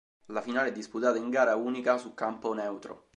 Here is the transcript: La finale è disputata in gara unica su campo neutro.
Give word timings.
La 0.29 0.41
finale 0.41 0.69
è 0.69 0.71
disputata 0.71 1.19
in 1.19 1.29
gara 1.29 1.55
unica 1.55 1.97
su 1.99 2.15
campo 2.15 2.53
neutro. 2.53 3.09